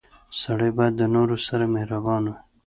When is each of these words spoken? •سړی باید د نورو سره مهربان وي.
•سړی 0.41 0.69
باید 0.77 0.93
د 0.97 1.03
نورو 1.15 1.35
سره 1.47 1.65
مهربان 1.75 2.23
وي. 2.31 2.35